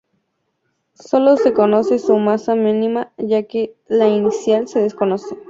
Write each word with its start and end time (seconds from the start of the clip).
Sólo 0.95 1.37
se 1.37 1.53
conoce 1.53 1.99
su 1.99 2.17
masa 2.17 2.55
mínima 2.55 3.13
ya 3.19 3.43
que 3.43 3.75
la 3.87 4.07
inclinación 4.07 4.67
se 4.67 4.79
desconoce. 4.79 5.35